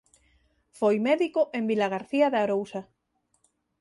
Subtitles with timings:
[0.79, 2.81] Foi médico en Vilagarcía de Arousa.